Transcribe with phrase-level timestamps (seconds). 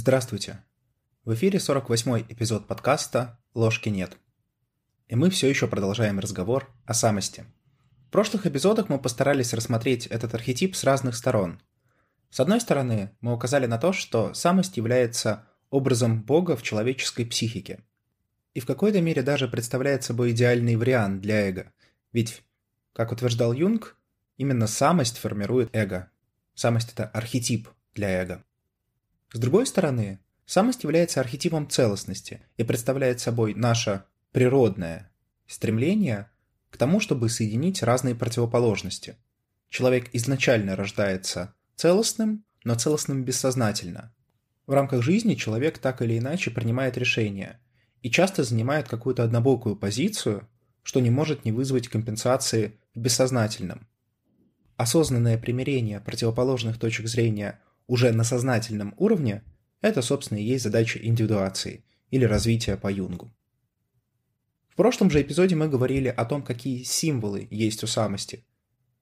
[0.00, 0.62] Здравствуйте!
[1.24, 4.16] В эфире 48-й эпизод подкаста «Ложки нет».
[5.08, 7.44] И мы все еще продолжаем разговор о самости.
[8.06, 11.60] В прошлых эпизодах мы постарались рассмотреть этот архетип с разных сторон.
[12.30, 17.80] С одной стороны, мы указали на то, что самость является образом Бога в человеческой психике.
[18.54, 21.72] И в какой-то мере даже представляет собой идеальный вариант для эго.
[22.12, 22.44] Ведь,
[22.92, 23.96] как утверждал Юнг,
[24.36, 26.08] именно самость формирует эго.
[26.54, 28.44] Самость– это архетип для эго.
[29.32, 35.10] С другой стороны, самость является архетипом целостности и представляет собой наше природное
[35.46, 36.30] стремление
[36.70, 39.16] к тому, чтобы соединить разные противоположности.
[39.68, 44.14] Человек изначально рождается целостным, но целостным бессознательно.
[44.66, 47.60] В рамках жизни человек так или иначе принимает решения
[48.02, 50.48] и часто занимает какую-то однобокую позицию,
[50.82, 53.88] что не может не вызвать компенсации в бессознательном.
[54.76, 59.42] Осознанное примирение противоположных точек зрения уже на сознательном уровне,
[59.80, 63.32] это, собственно, и есть задача индивидуации или развития по Юнгу.
[64.68, 68.44] В прошлом же эпизоде мы говорили о том, какие символы есть у самости.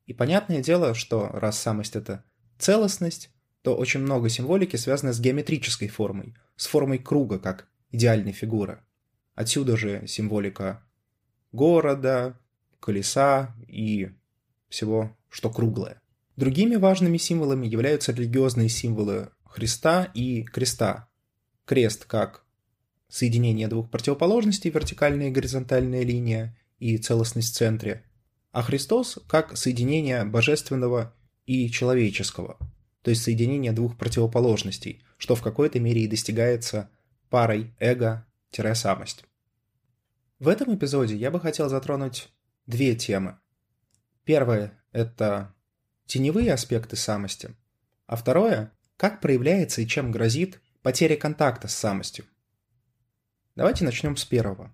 [0.07, 2.25] И понятное дело, что раз самость– это
[2.59, 8.81] целостность, то очень много символики связано с геометрической формой, с формой круга, как идеальной фигуры.
[9.34, 10.83] Отсюда же символика
[11.53, 12.39] города,
[12.81, 14.12] колеса и
[14.69, 16.01] всего, что круглое.
[16.37, 21.09] Другими важными символами являются религиозные символы Христа и креста.
[21.65, 22.45] Крест как
[23.09, 28.05] соединение двух противоположностей, вертикальная и горизонтальная линия и целостность в центре,
[28.53, 31.14] а Христос как соединение божественного
[31.47, 32.59] и человеческого,
[33.03, 36.91] то есть соединение двух противоположностей, что в какой-то мере и достигается
[37.31, 39.25] парой эго-самость.
[40.39, 42.29] В этом эпизоде я бы хотел затронуть
[42.67, 43.39] две темы.
[44.25, 45.56] Первая– это
[46.07, 47.55] теневые аспекты самости,
[48.07, 52.25] а второе– как проявляется и чем грозит потеря контакта с самостью.
[53.55, 54.73] Давайте начнем с первого.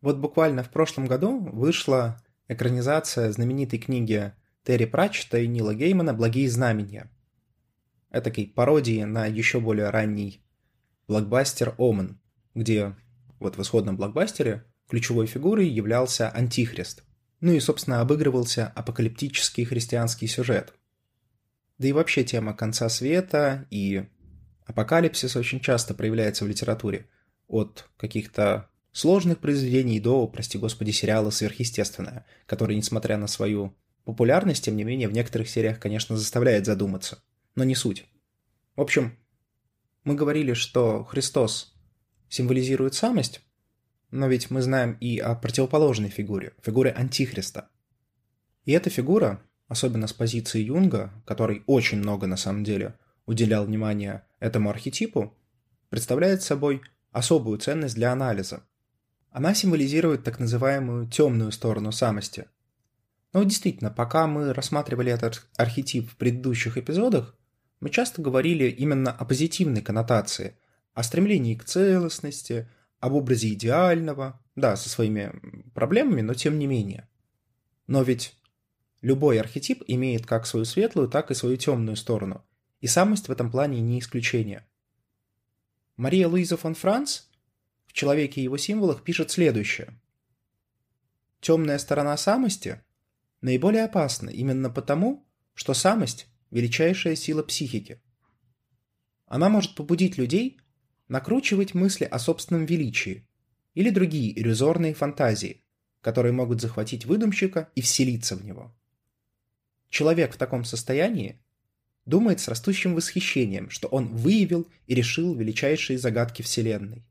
[0.00, 4.32] Вот буквально в прошлом году вышла экранизация знаменитой книги
[4.62, 7.10] Терри Пратчета и Нила Геймана «Благие знамения».
[8.10, 10.42] Этакой пародии на еще более ранний
[11.06, 12.20] блокбастер «Омен»,
[12.54, 12.94] где
[13.38, 17.04] вот в исходном блокбастере ключевой фигурой являлся Антихрист.
[17.40, 20.74] Ну и, собственно, обыгрывался апокалиптический христианский сюжет.
[21.78, 24.06] Да и вообще тема конца света и
[24.66, 27.06] апокалипсис очень часто проявляется в литературе.
[27.46, 34.76] От каких-то сложных произведений до, прости господи, сериала «Сверхъестественное», который, несмотря на свою популярность, тем
[34.76, 37.22] не менее, в некоторых сериях, конечно, заставляет задуматься.
[37.54, 38.06] Но не суть.
[38.74, 39.16] В общем,
[40.04, 41.74] мы говорили, что Христос
[42.28, 43.40] символизирует самость,
[44.10, 47.68] но ведь мы знаем и о противоположной фигуре, фигуре Антихриста.
[48.64, 52.94] И эта фигура, особенно с позиции Юнга, который очень много на самом деле
[53.26, 55.36] уделял внимание этому архетипу,
[55.90, 56.82] представляет собой
[57.12, 58.62] особую ценность для анализа.
[59.30, 62.46] Она символизирует так называемую темную сторону самости.
[63.32, 67.36] Но действительно, пока мы рассматривали этот архетип в предыдущих эпизодах,
[67.80, 70.56] мы часто говорили именно о позитивной коннотации,
[70.94, 72.68] о стремлении к целостности,
[73.00, 75.32] об образе идеального, да, со своими
[75.74, 77.08] проблемами, но тем не менее.
[77.86, 78.36] Но ведь
[79.00, 82.44] любой архетип имеет как свою светлую, так и свою темную сторону,
[82.80, 84.66] и самость в этом плане не исключение.
[85.96, 87.22] Мария Луиза фон Франц
[87.86, 90.00] в «Человеке и его символах» пишет следующее.
[91.40, 92.82] Темная сторона самости
[93.40, 98.00] наиболее опасна именно потому, что самость– величайшая сила психики.
[99.26, 100.60] Она может побудить людей
[101.08, 103.26] накручивать мысли о собственном величии
[103.74, 105.62] или другие иллюзорные фантазии,
[106.00, 108.74] которые могут захватить выдумщика и вселиться в него.
[109.90, 111.40] Человек в таком состоянии
[112.04, 117.04] думает с растущим восхищением, что он выявил и решил величайшие загадки Вселенной,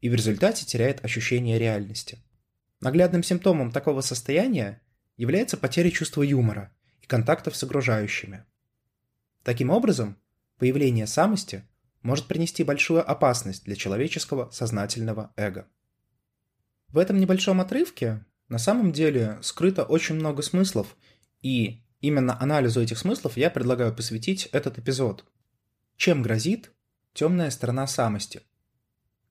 [0.00, 2.18] и в результате теряет ощущение реальности.
[2.80, 4.82] Наглядным симптомом такого состояния
[5.16, 8.44] является потеря чувства юмора и контактов с окружающими.
[9.42, 10.18] Таким образом,
[10.58, 11.64] появление самости
[12.04, 15.66] может принести большую опасность для человеческого сознательного эго.
[16.88, 20.96] В этом небольшом отрывке на самом деле скрыто очень много смыслов,
[21.40, 25.24] и именно анализу этих смыслов я предлагаю посвятить этот эпизод.
[25.96, 26.70] Чем грозит
[27.14, 28.42] темная сторона самости?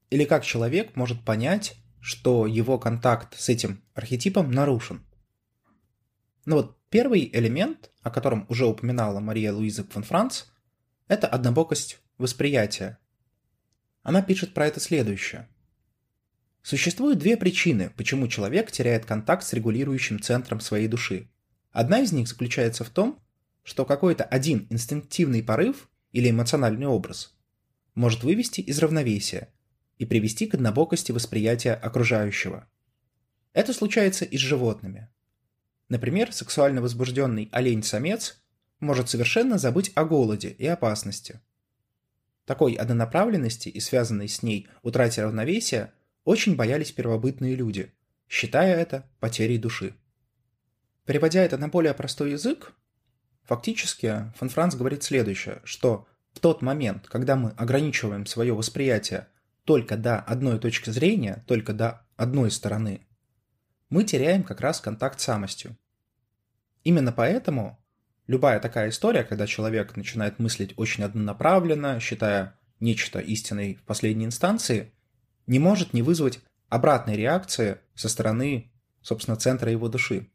[0.10, 5.06] Или как человек может понять, что его контакт с этим архетипом нарушен?
[6.46, 10.46] Ну вот первый элемент, о котором уже упоминала Мария Луиза фон Франц,
[11.08, 13.00] это однобокость восприятия.
[14.02, 15.48] Она пишет про это следующее.
[16.62, 21.30] Существует две причины, почему человек теряет контакт с регулирующим центром своей души.
[21.72, 23.20] Одна из них заключается в том,
[23.64, 27.36] что какой-то один инстинктивный порыв или эмоциональный образ
[27.96, 29.54] может вывести из равновесия
[29.98, 32.70] и привести к однобокости восприятия окружающего.
[33.54, 35.10] Это случается и с животными.
[35.90, 38.42] Например, сексуально возбужденный олень-самец
[38.80, 41.42] может совершенно забыть о голоде и опасности.
[42.46, 45.94] Такой однонаправленности и связанной с ней утрате равновесия
[46.26, 47.94] очень боялись первобытные люди,
[48.28, 49.96] считая это потерей души.
[51.06, 52.74] Переводя это на более простой язык,
[53.44, 59.28] фактически фон Франц говорит следующее, что в тот момент, когда мы ограничиваем свое восприятие
[59.66, 63.06] только до одной точки зрения, только до одной стороны,
[63.90, 65.78] мы теряем как раз контакт с самостью.
[66.84, 67.83] Именно поэтому
[68.28, 74.94] любая такая история, когда человек начинает мыслить очень однонаправленно, считая нечто истиной в последней инстанции,
[75.48, 76.40] не может не вызвать
[76.70, 78.72] обратной реакции со стороны,
[79.02, 80.30] собственно, центра его души.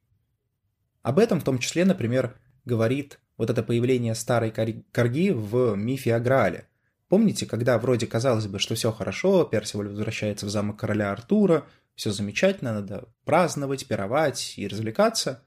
[1.02, 6.20] Об этом в том числе, например, говорит вот это появление старой корги в мифе о
[6.20, 6.68] Граале.
[7.08, 11.64] Помните, когда вроде казалось бы, что все хорошо, Персиваль возвращается в замок короля Артура,
[11.94, 15.44] все замечательно, надо праздновать, пировать и развлекаться,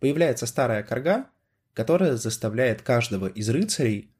[0.00, 1.26] появляется старая корга,
[1.74, 4.10] которая заставляет каждого из рыцарей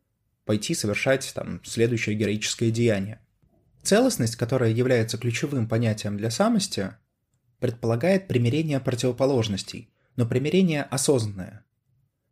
[0.44, 3.20] пойти совершать там следующее героическое деяние.
[3.82, 6.94] Целостность, которая является ключевым понятием для самости,
[7.60, 11.64] предполагает примирение противоположностей, но примирение осознанное.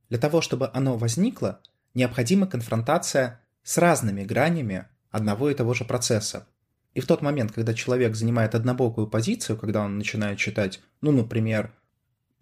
[0.09, 1.61] Для того, чтобы оно возникло,
[1.95, 6.47] необходима конфронтация с разными гранями одного и того же процесса.
[6.95, 11.73] И в тот момент, когда человек занимает однобокую позицию, когда он начинает считать, ну, например,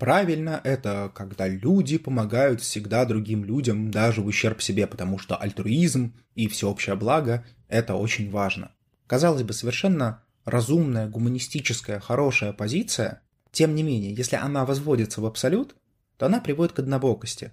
[0.01, 6.15] правильно это, когда люди помогают всегда другим людям, даже в ущерб себе, потому что альтруизм
[6.35, 8.73] и всеобщее благо– это очень важно.
[9.07, 15.75] Казалось бы, совершенно разумная, гуманистическая, хорошая позиция тем не менее, если она возводится в абсолют,
[16.17, 17.53] то она приводит к однобокости.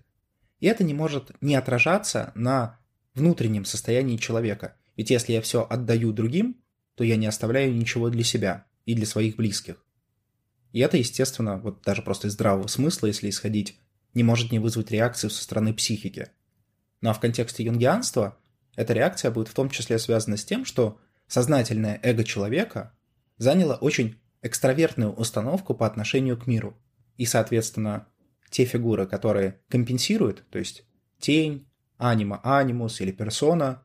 [0.59, 2.79] И это не может не отражаться на
[3.13, 4.75] внутреннем состоянии человека.
[4.95, 6.61] Ведь если я все отдаю другим,
[6.95, 9.83] то я не оставляю ничего для себя и для своих близких.
[10.71, 13.79] И это, естественно, вот даже просто из здравого смысла, если исходить,
[14.13, 16.29] не может не вызвать реакцию со стороны психики.
[17.01, 18.37] Ну а в контексте юнгианства
[18.75, 22.93] эта реакция будет в том числе связана с тем, что сознательное эго человека
[23.37, 26.77] заняло очень экстравертную установку по отношению к миру.
[27.17, 28.07] И, соответственно,
[28.49, 30.85] те фигуры, которые компенсируют, то есть
[31.19, 31.67] тень,
[31.97, 33.83] анима, анимус или персона,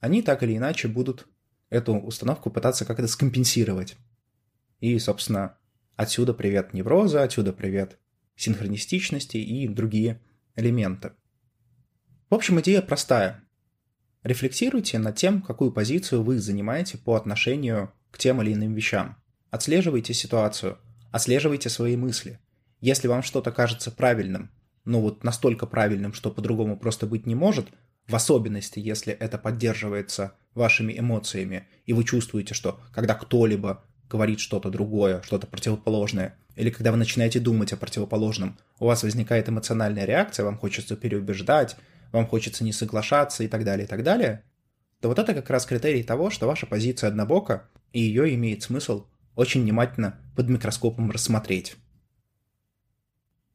[0.00, 1.28] они так или иначе будут
[1.68, 3.96] эту установку пытаться как-то скомпенсировать.
[4.80, 5.58] И, собственно,
[6.00, 7.98] отсюда привет невроза, отсюда привет
[8.34, 10.18] синхронистичности и другие
[10.56, 11.12] элементы.
[12.30, 13.44] В общем, идея простая.
[14.22, 19.22] Рефлексируйте над тем, какую позицию вы занимаете по отношению к тем или иным вещам.
[19.50, 20.78] Отслеживайте ситуацию,
[21.12, 22.40] отслеживайте свои мысли.
[22.80, 24.50] Если вам что-то кажется правильным,
[24.86, 27.68] но вот настолько правильным, что по-другому просто быть не может,
[28.06, 34.70] в особенности, если это поддерживается вашими эмоциями, и вы чувствуете, что когда кто-либо говорит что-то
[34.70, 40.44] другое, что-то противоположное, или когда вы начинаете думать о противоположном, у вас возникает эмоциональная реакция,
[40.44, 41.76] вам хочется переубеждать,
[42.12, 44.42] вам хочется не соглашаться и так далее, и так далее,
[45.00, 49.06] то вот это как раз критерий того, что ваша позиция однобока, и ее имеет смысл
[49.36, 51.76] очень внимательно под микроскопом рассмотреть.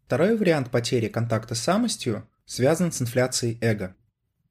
[0.06, 3.96] Второй вариант потери контакта с самостью связан с инфляцией эго.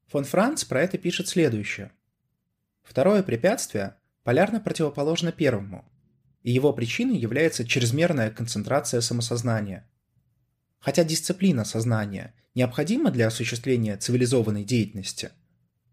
[0.07, 1.91] Фон Франц про это пишет следующее.
[2.83, 5.85] Второе препятствие полярно противоположно первому,
[6.45, 9.85] и его причиной является чрезмерная концентрация самосознания.
[10.79, 15.31] Хотя дисциплина сознания необходима для осуществления цивилизованной деятельности,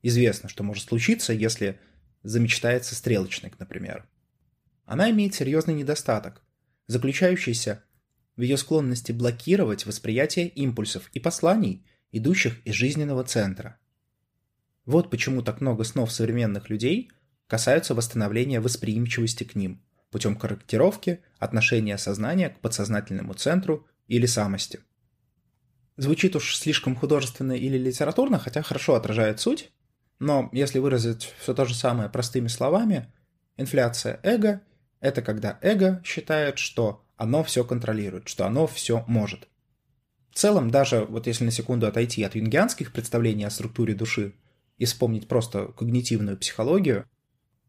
[0.03, 1.81] известно, что может случиться, если
[2.23, 4.09] замечтается стрелочник, например–
[4.85, 6.43] она имеет серьезный недостаток,
[6.87, 7.83] заключающийся
[8.37, 13.79] в ее склонности блокировать восприятие импульсов и посланий, идущих из жизненного центра.
[14.85, 17.11] Вот почему так много снов современных людей
[17.47, 19.83] касаются восстановления восприимчивости к ним
[20.13, 24.81] путем корректировки отношения сознания к подсознательному центру или самости.
[25.97, 29.73] Звучит уж слишком художественно или литературно, хотя хорошо отражает суть,
[30.21, 33.13] но если выразить все то же самое простыми словами,
[33.57, 34.61] инфляция эго–
[35.01, 39.49] это когда эго считает, что оно все контролирует, что оно все может.
[40.31, 44.35] В целом, даже вот если на секунду отойти от юнгианских представлений о структуре души
[44.79, 47.05] и вспомнить просто когнитивную психологию,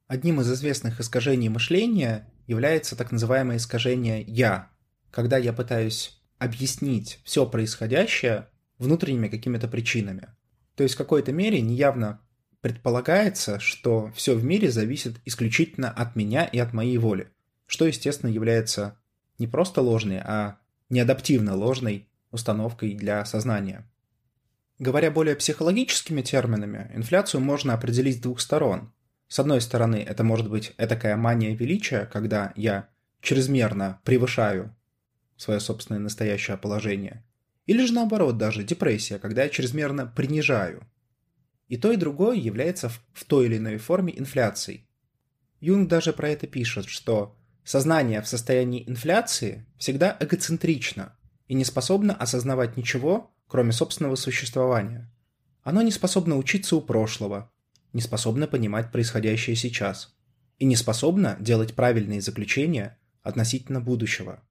[0.08, 4.70] одним из известных искажений мышления является так называемое искажение «я»,
[5.12, 10.30] когда я пытаюсь объяснить все происходящее внутренними какими-то причинами.
[10.76, 12.20] То есть в какой-то мере неявно
[12.64, 17.30] Предполагается, что все в мире зависит исключительно от меня и от моей воли,
[17.66, 18.98] что, естественно, является
[19.38, 20.60] не просто ложной, а
[20.90, 23.86] неадаптивно ложной установкой для сознания.
[24.80, 28.94] Говоря более психологическими терминами, инфляцию можно определить с двух сторон.
[29.34, 34.76] С одной стороны, это может быть этакая мания величия, когда я чрезмерно превышаю
[35.38, 37.26] свое собственное настоящее положение.
[37.66, 40.88] Или же наоборот, даже депрессия, когда я чрезмерно принижаю.
[41.68, 44.88] И то, и другое является в той или иной форме инфляцией.
[45.60, 52.14] Юнг даже про это пишет, что сознание в состоянии инфляции всегда эгоцентрично и не способно
[52.14, 55.12] осознавать ничего, кроме собственного существования.
[55.64, 57.52] Оно не способно учиться у прошлого,
[57.94, 60.16] не способно понимать происходящее сейчас
[60.60, 64.44] и не способно делать правильные заключения относительно будущего.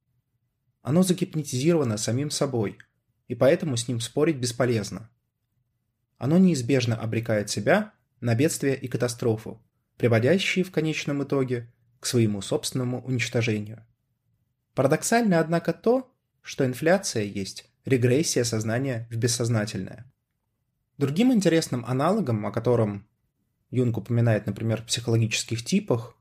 [0.83, 2.79] Оно загипнотизировано самим собой,
[3.29, 5.11] и поэтому с ним спорить бесполезно.
[6.19, 9.61] Оно неизбежно обрекает себя на бедствие и катастрофу,
[9.97, 13.87] приводящие в конечном итоге к своему собственному уничтожению.
[14.75, 20.11] Парадоксально, однако, то, что инфляция есть регрессия сознания в бессознательное.
[20.99, 23.07] Другим интересным аналогом, о котором
[23.73, 26.15] Юнг упоминает, например, в психологических типах,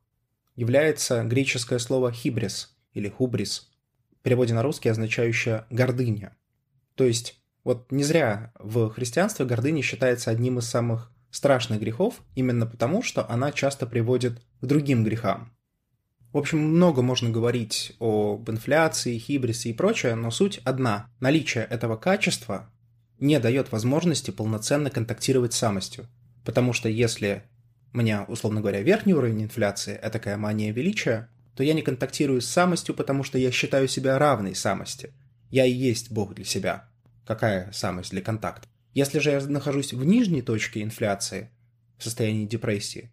[0.56, 3.70] является греческое слово «хибрис» или «хубрис»,
[4.20, 6.36] в переводе на русский означающее «гордыня».
[6.96, 12.66] То есть, вот не зря в христианстве гордыня считается одним из самых страшных грехов, именно
[12.66, 15.54] потому, что она часто приводит к другим грехам.
[16.32, 21.08] В общем, много можно говорить об инфляции, хибрисе и прочее, но суть одна.
[21.20, 22.70] Наличие этого качества
[23.20, 26.08] не дает возможности полноценно контактировать с самостью.
[26.44, 27.44] Потому что если
[27.94, 32.42] у меня, условно говоря, верхний уровень инфляции– это такая мания величия, то я не контактирую
[32.42, 35.14] с самостью, потому что я считаю себя равной самости.
[35.50, 36.90] Я и есть Бог для себя.
[37.26, 38.68] Какая самость для контакта?
[38.94, 41.50] Если же я нахожусь в нижней точке инфляции,
[41.98, 43.12] в состоянии депрессии,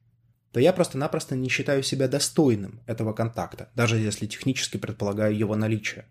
[0.53, 6.07] то я просто-напросто не считаю себя достойным этого контакта, даже если технически предполагаю его наличие.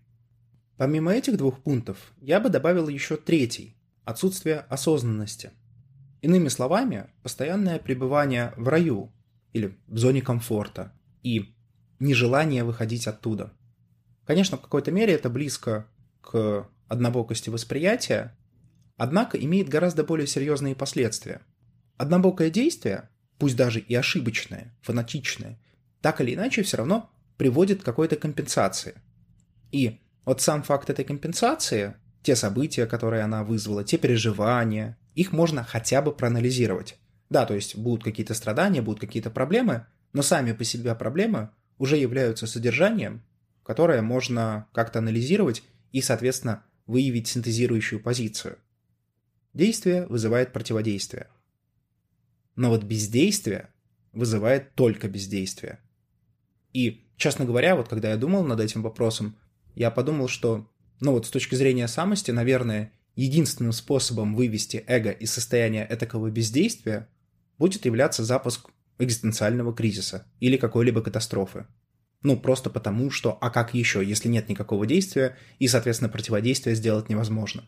[0.77, 5.51] Помимо этих двух пунктов, я бы добавил еще третий– отсутствие осознанности.
[6.21, 9.12] Иными словами, постоянное пребывание в раю
[9.53, 10.93] или в зоне комфорта
[11.24, 11.55] и
[12.00, 13.53] нежелание выходить оттуда.
[14.25, 15.88] Конечно, в какой-то мере это близко
[16.21, 18.36] к однобокости восприятия,
[18.97, 21.41] однако имеет гораздо более серьезные последствия.
[21.97, 25.59] Однобокое действие пусть даже и ошибочное, фанатичное,
[26.01, 28.95] так или иначе все равно приводит к какой-то компенсации.
[29.71, 35.63] И вот сам факт этой компенсации, те события, которые она вызвала, те переживания, их можно
[35.63, 37.00] хотя бы проанализировать.
[37.31, 41.97] Да, то есть будут какие-то страдания, будут какие-то проблемы, но сами по себе проблемы уже
[41.97, 43.24] являются содержанием,
[43.63, 48.59] которое можно как-то анализировать и, соответственно, выявить синтезирующую позицию.
[49.55, 51.27] Действие вызывает противодействие.
[52.55, 53.69] Но вот бездействие
[54.13, 55.79] вызывает только бездействие.
[56.74, 59.36] И, честно говоря, вот когда я думал над этим вопросом,
[59.74, 60.69] я подумал, что,
[61.00, 67.09] ну вот с точки зрения самости, наверное, единственным способом вывести эго из состояния этакого бездействия
[67.57, 68.69] будет являться запуск
[69.00, 71.65] экзистенциального кризиса или какой-либо катастрофы.
[72.21, 77.09] Ну, просто потому, что а как еще, если нет никакого действия, и, соответственно, противодействие сделать
[77.09, 77.63] невозможно.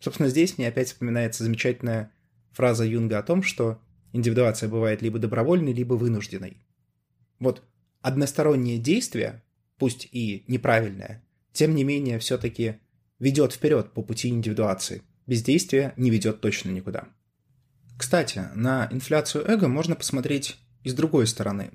[0.00, 2.12] Собственно, здесь мне опять вспоминается замечательная
[2.52, 3.80] фраза Юнга о том, что
[4.12, 6.58] индивидуация бывает либо добровольной, либо вынужденной.
[7.38, 7.62] Вот
[8.02, 9.42] одностороннее действие,
[9.78, 12.76] пусть и неправильное, тем не менее все-таки
[13.18, 15.02] ведет вперед по пути индивидуации.
[15.26, 17.08] Бездействие не ведет точно никуда.
[17.98, 21.70] Кстати, на инфляцию эго можно посмотреть и с другой стороны.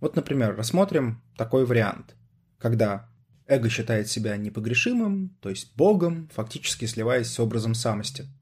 [0.00, 2.16] Вот, например, рассмотрим такой вариант,
[2.58, 3.08] когда
[3.46, 8.26] эго считает себя непогрешимым, то есть богом, фактически сливаясь с образом самости–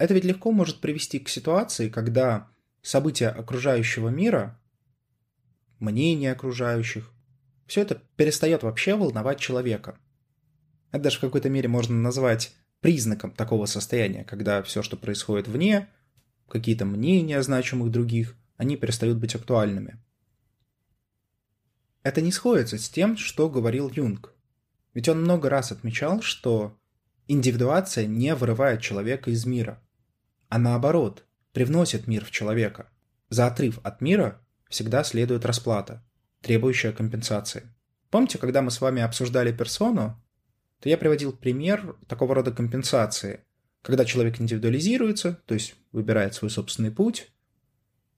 [0.00, 2.48] это ведь легко может привести к ситуации, когда
[2.80, 4.58] события окружающего мира,
[5.78, 7.12] мнение окружающих,
[7.66, 9.98] все это перестает вообще волновать человека.
[10.92, 15.88] Это даже в какой-то мере можно назвать признаком такого состояния, когда все, что происходит вне,
[16.48, 20.02] какие-то мнения значимых других, они перестают быть актуальными.
[22.02, 24.34] Это не сходится с тем, что говорил Юнг.
[24.94, 26.76] Ведь он много раз отмечал, что
[27.28, 29.82] индивидуация не вырывает человека из мира–
[30.50, 32.90] а наоборот, привносит мир в человека.
[33.28, 36.04] За отрыв от мира всегда следует расплата,
[36.42, 37.72] требующая компенсации.
[38.10, 40.20] Помните, когда мы с вами обсуждали персону,
[40.80, 43.40] то я приводил пример такого рода компенсации,
[43.82, 47.30] когда человек индивидуализируется, то есть выбирает свой собственный путь,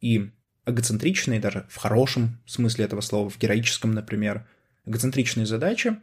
[0.00, 0.30] и
[0.66, 4.48] эгоцентричные, даже в хорошем смысле этого слова, в героическом, например,
[4.84, 5.96] эгоцентричные задачи,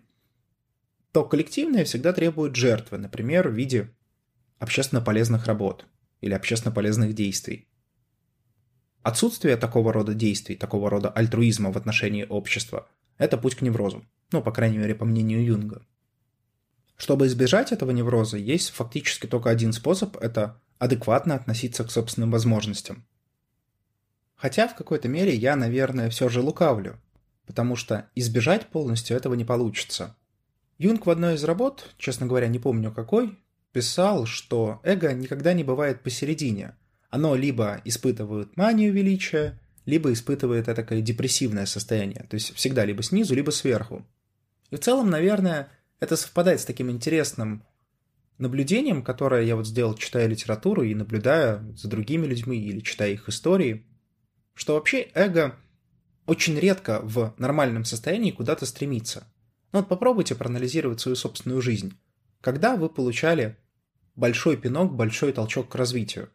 [1.12, 3.90] то коллективное всегда требует жертвы, например, в виде
[4.60, 5.86] общественно полезных работ–
[6.22, 7.68] или общественно полезных действий.
[9.02, 12.88] Отсутствие такого рода действий, такого рода альтруизма в отношении общества–
[13.18, 15.86] это путь к неврозу, ну, по крайней мере, по мнению Юнга.
[17.00, 23.06] Чтобы избежать этого невроза, есть фактически только один способ– это адекватно относиться к собственным возможностям.
[24.36, 27.00] Хотя в какой-то мере я, наверное, все же лукавлю,
[27.48, 30.18] потому что избежать полностью этого не получится.
[30.78, 33.40] Юнг в одной из работ, честно говоря, не помню какой,
[33.72, 36.76] писал, что эго никогда не бывает посередине.
[37.10, 43.36] Оно либо испытывает манию величия, либо испытывает такое депрессивное состояние, то есть всегда либо снизу,
[43.36, 44.06] либо сверху.
[44.70, 47.64] И в целом, наверное, это совпадает с таким интересным
[48.38, 53.28] наблюдением, которое я вот сделал, читая литературу и наблюдая за другими людьми или читая их
[53.28, 53.86] истории,
[54.54, 55.56] что вообще эго
[56.26, 59.28] очень редко в нормальном состоянии куда-то стремится.
[59.72, 61.98] Ну вот попробуйте проанализировать свою собственную жизнь.
[62.42, 63.58] Когда вы получали
[64.16, 66.30] большой пинок, большой толчок к развитию?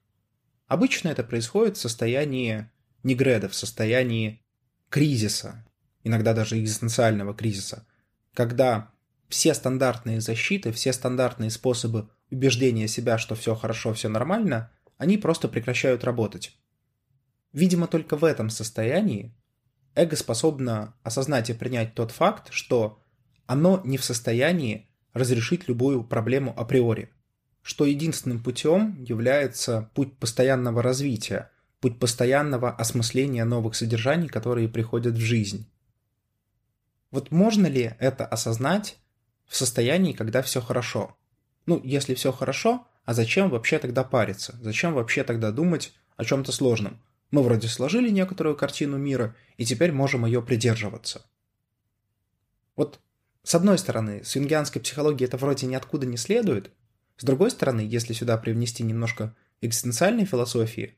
[0.66, 2.70] Обычно это происходит в состоянии
[3.02, 4.42] негреда, в состоянии
[4.88, 5.64] кризиса,
[6.02, 7.86] иногда даже экзистенциального кризиса,
[8.32, 8.93] когда
[9.28, 15.48] все стандартные защиты, все стандартные способы убеждения себя, что все хорошо, все нормально, они просто
[15.48, 16.56] прекращают работать.
[17.52, 19.34] Видимо, только в этом состоянии
[19.94, 23.00] эго способно осознать и принять тот факт, что
[23.46, 27.10] оно не в состоянии разрешить любую проблему априори,
[27.62, 31.50] что единственным путем является путь постоянного развития,
[31.80, 35.70] путь постоянного осмысления новых содержаний, которые приходят в жизнь.
[37.10, 38.96] Вот можно ли это осознать
[39.46, 41.16] в состоянии, когда все хорошо.
[41.66, 44.58] Ну, если все хорошо, а зачем вообще тогда париться?
[44.60, 47.00] Зачем вообще тогда думать о чем-то сложном?
[47.30, 51.24] Мы вроде сложили некоторую картину мира, и теперь можем ее придерживаться.
[52.76, 53.00] Вот
[53.44, 56.70] с одной стороны, с юнгианской психологией это вроде ниоткуда не следует.
[57.18, 60.96] С другой стороны, если сюда привнести немножко экзистенциальной философии,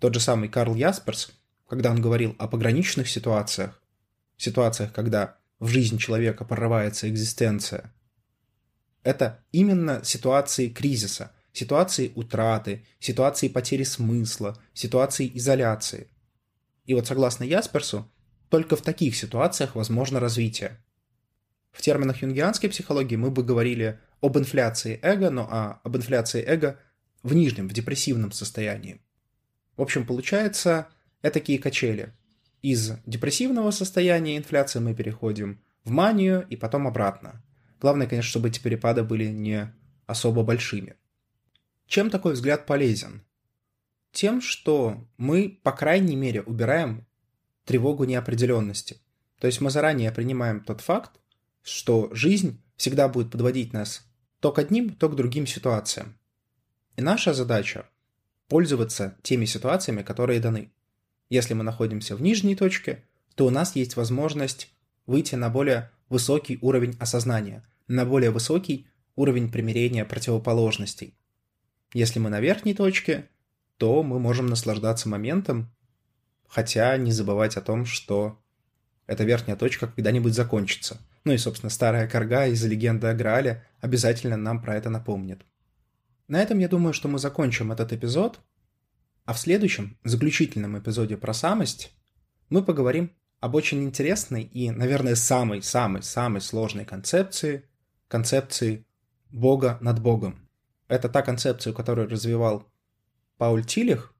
[0.00, 1.32] тот же самый Карл Ясперс,
[1.68, 3.78] когда он говорил о пограничных ситуациях,
[4.38, 7.94] ситуациях, когда в жизнь человека прорывается экзистенция,
[9.04, 16.08] это именно ситуации кризиса, ситуации утраты, ситуации потери смысла, ситуации изоляции.
[16.84, 18.10] И вот согласно Ясперсу,
[18.48, 20.82] только в таких ситуациях возможно развитие.
[21.70, 26.76] В терминах юнгианской психологии мы бы говорили об инфляции эго, но а об инфляции эго
[27.22, 29.00] в нижнем, в депрессивном состоянии.
[29.76, 30.88] В общем, получается,
[31.22, 32.12] это такие качели
[32.62, 37.44] из депрессивного состояния инфляции мы переходим в манию и потом обратно.
[37.80, 39.74] Главное, конечно, чтобы эти перепады были не
[40.06, 40.94] особо большими.
[41.86, 43.24] Чем такой взгляд полезен?
[44.12, 47.06] Тем, что мы, по крайней мере, убираем
[47.64, 49.00] тревогу неопределенности.
[49.40, 51.20] То есть мы заранее принимаем тот факт,
[51.62, 54.06] что жизнь всегда будет подводить нас
[54.40, 56.18] то к одним, то к другим ситуациям.
[56.96, 57.88] И наша задача–
[58.48, 60.72] пользоваться теми ситуациями, которые даны.
[61.32, 63.04] Если мы находимся в нижней точке,
[63.36, 64.70] то у нас есть возможность
[65.06, 71.16] выйти на более высокий уровень осознания, на более высокий уровень примирения противоположностей.
[71.94, 73.30] Если мы на верхней точке,
[73.78, 75.74] то мы можем наслаждаться моментом,
[76.46, 78.38] хотя не забывать о том, что
[79.06, 81.00] эта верхняя точка когда-нибудь закончится.
[81.24, 85.46] Ну и, собственно, старая корга из легенды о Граале обязательно нам про это напомнит.
[86.28, 88.38] На этом я думаю, что мы закончим этот эпизод–
[89.24, 91.92] а в следующем, заключительном эпизоде про самость,
[92.48, 97.64] мы поговорим об очень интересной и, наверное, самой-самой-самой сложной концепции,
[98.08, 98.86] концепции
[99.30, 100.48] Бога над Богом.
[100.88, 102.70] Это та концепция, которую развивал
[103.38, 104.14] Пауль Тилих,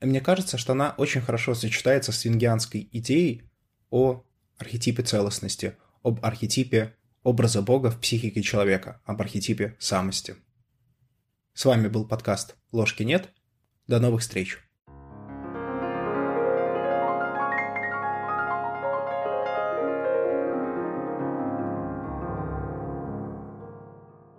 [0.00, 3.50] и мне кажется, что она очень хорошо сочетается с юнгианской идеей
[3.90, 4.24] о
[4.58, 10.36] архетипе целостности, об архетипе образа Бога в психике человека, об архетипе самости.
[11.54, 13.32] С вами был подкаст «Ложки нет»,
[13.86, 14.65] до новых встреч!